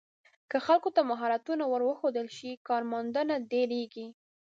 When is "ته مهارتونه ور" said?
0.95-1.81